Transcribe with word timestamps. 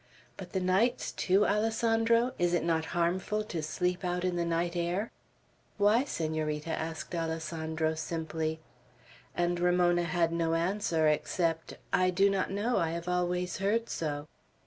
But 0.35 0.53
the 0.53 0.59
nights 0.59 1.11
too, 1.11 1.45
Alessandro? 1.45 2.33
Is 2.39 2.55
it 2.55 2.63
not 2.63 2.85
harmful 2.97 3.43
to 3.43 3.61
sleep 3.61 4.03
out 4.03 4.25
in 4.25 4.35
the 4.35 4.43
night 4.47 4.75
air?" 4.75 5.11
"Why, 5.77 6.05
Senorita?" 6.05 6.71
asked 6.71 7.13
Alessandro, 7.13 7.93
simply. 7.93 8.59
And 9.37 9.59
Ramona 9.59 10.05
had 10.05 10.31
no 10.31 10.55
answer, 10.55 11.07
except, 11.07 11.77
"I 11.93 12.09
do 12.09 12.31
not 12.31 12.49
know; 12.49 12.79
I 12.79 12.89
have 12.93 13.07
always 13.07 13.57
heard 13.57 13.89
so." 13.89 14.27